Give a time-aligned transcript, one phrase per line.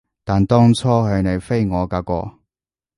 [0.23, 2.33] 但當初係你飛我㗎喎